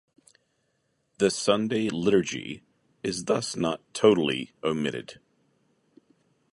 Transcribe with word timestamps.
The 1.19 1.29
Sunday 1.29 1.87
liturgy 1.87 2.63
is 3.03 3.25
thus 3.25 3.55
not 3.55 3.81
totally 3.93 4.51
omitted. 4.63 5.19